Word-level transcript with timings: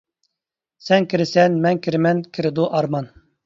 سەن 0.85 1.05
كىرىسەن 1.11 1.59
مەن 1.67 1.85
كىرىمەن 1.87 2.25
كىرىدۇ 2.39 2.69
ئارمان. 2.81 3.17